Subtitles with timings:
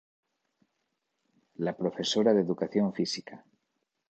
[1.57, 3.45] La profesora de educación física.